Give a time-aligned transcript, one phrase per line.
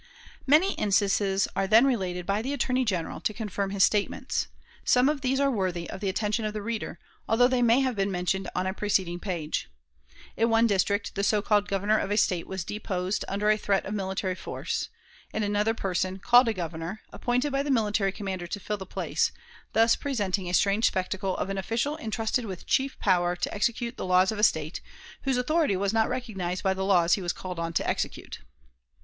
[0.47, 4.47] Many instances are then related by the Attorney General to confirm his statements.
[4.83, 6.97] Some of these are worthy of the attention of the reader,
[7.29, 9.69] although they may have been mentioned on a preceding page.
[10.35, 13.85] In one district the so called Governor of a State was deposed under a threat
[13.85, 14.89] of military force,
[15.31, 19.31] and another person, called a Governor, appointed by the military commander to fill the place
[19.73, 24.05] thus presenting the strange spectacle of an official intrusted with chief power to execute the
[24.07, 24.81] laws of a State,
[25.25, 28.39] whose authority was not recognized by the laws he was called on to execute.